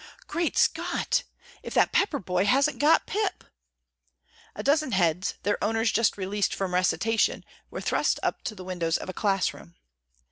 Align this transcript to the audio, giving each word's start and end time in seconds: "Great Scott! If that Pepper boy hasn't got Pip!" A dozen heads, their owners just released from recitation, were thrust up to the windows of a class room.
"Great 0.25 0.57
Scott! 0.57 1.21
If 1.61 1.75
that 1.75 1.91
Pepper 1.91 2.17
boy 2.17 2.45
hasn't 2.45 2.79
got 2.79 3.05
Pip!" 3.05 3.43
A 4.55 4.63
dozen 4.63 4.93
heads, 4.93 5.35
their 5.43 5.63
owners 5.63 5.91
just 5.91 6.17
released 6.17 6.55
from 6.55 6.73
recitation, 6.73 7.45
were 7.69 7.81
thrust 7.81 8.19
up 8.23 8.41
to 8.45 8.55
the 8.55 8.63
windows 8.65 8.97
of 8.97 9.09
a 9.09 9.13
class 9.13 9.53
room. 9.53 9.75